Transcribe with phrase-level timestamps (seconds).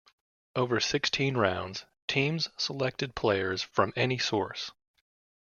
[0.55, 4.71] Over sixteen rounds, teams selected players from any source.